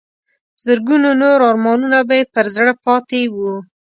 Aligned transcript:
زرګونو 0.63 1.09
نور 1.21 1.39
ارمانونه 1.49 1.99
به 2.07 2.15
یې 2.19 2.23
پر 2.33 2.45
زړه 2.55 2.73
پاتې 2.83 3.21
وو. 3.35 3.53